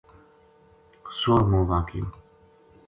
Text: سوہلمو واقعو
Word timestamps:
سوہلمو 1.17 1.61
واقعو 1.69 2.07